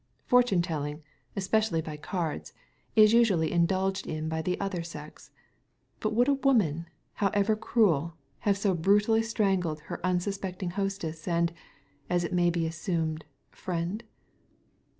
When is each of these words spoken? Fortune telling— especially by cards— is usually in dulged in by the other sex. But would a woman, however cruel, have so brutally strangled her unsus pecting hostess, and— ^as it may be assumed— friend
Fortune 0.25 0.63
telling— 0.63 1.03
especially 1.35 1.79
by 1.79 1.95
cards— 1.95 2.53
is 2.95 3.13
usually 3.13 3.51
in 3.51 3.67
dulged 3.67 4.07
in 4.07 4.27
by 4.27 4.41
the 4.41 4.59
other 4.59 4.81
sex. 4.81 5.29
But 5.99 6.15
would 6.15 6.27
a 6.27 6.33
woman, 6.33 6.87
however 7.13 7.55
cruel, 7.55 8.15
have 8.39 8.57
so 8.57 8.73
brutally 8.73 9.21
strangled 9.21 9.81
her 9.81 9.99
unsus 10.03 10.39
pecting 10.41 10.71
hostess, 10.71 11.27
and— 11.27 11.53
^as 12.09 12.23
it 12.23 12.33
may 12.33 12.49
be 12.49 12.65
assumed— 12.65 13.25
friend 13.51 14.03